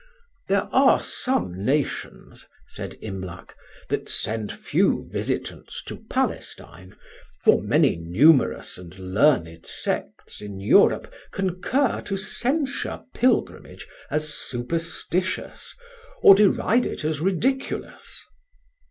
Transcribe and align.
"There 0.47 0.67
are 0.73 0.99
some 0.99 1.63
nations," 1.63 2.47
said 2.65 2.97
Imlac, 3.03 3.55
"that 3.89 4.09
send 4.09 4.51
few 4.51 5.07
visitants 5.11 5.83
to 5.83 6.03
Palestine; 6.09 6.95
for 7.43 7.61
many 7.61 7.97
numerous 7.97 8.79
and 8.79 8.97
learned 8.97 9.67
sects 9.67 10.41
in 10.41 10.59
Europe 10.59 11.13
concur 11.31 12.01
to 12.07 12.17
censure 12.17 13.03
pilgrimage 13.13 13.87
as 14.09 14.33
superstitious, 14.33 15.75
or 16.23 16.33
deride 16.33 16.87
it 16.87 17.05
as 17.05 17.21
ridiculous." 17.21 18.23